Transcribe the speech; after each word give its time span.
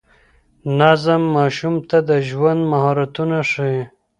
نظم 0.79 1.21
ماشوم 1.35 1.75
ته 1.89 1.97
د 2.09 2.11
ژوند 2.27 2.61
مهارتونه 2.71 3.37
ښيي. 3.51 3.81